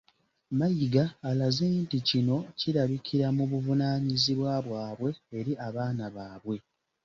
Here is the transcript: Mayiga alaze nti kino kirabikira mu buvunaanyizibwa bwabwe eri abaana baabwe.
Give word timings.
Mayiga 0.59 1.03
alaze 1.29 1.65
nti 1.83 1.97
kino 2.09 2.37
kirabikira 2.59 3.27
mu 3.37 3.43
buvunaanyizibwa 3.51 4.51
bwabwe 4.65 5.09
eri 5.37 5.53
abaana 5.67 6.05
baabwe. 6.15 6.55